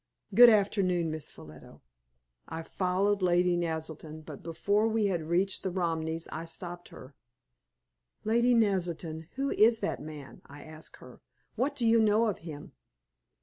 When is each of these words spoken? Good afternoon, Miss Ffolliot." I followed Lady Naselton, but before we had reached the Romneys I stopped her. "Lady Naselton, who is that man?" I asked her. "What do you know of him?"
Good 0.33 0.49
afternoon, 0.49 1.11
Miss 1.11 1.29
Ffolliot." 1.29 1.79
I 2.47 2.63
followed 2.63 3.21
Lady 3.21 3.55
Naselton, 3.55 4.21
but 4.25 4.41
before 4.41 4.87
we 4.87 5.05
had 5.05 5.21
reached 5.29 5.61
the 5.61 5.69
Romneys 5.69 6.27
I 6.31 6.45
stopped 6.45 6.87
her. 6.89 7.13
"Lady 8.23 8.55
Naselton, 8.55 9.27
who 9.35 9.51
is 9.51 9.79
that 9.81 10.01
man?" 10.01 10.41
I 10.47 10.63
asked 10.63 10.95
her. 10.95 11.21
"What 11.53 11.75
do 11.75 11.85
you 11.85 12.01
know 12.01 12.25
of 12.25 12.39
him?" 12.39 12.71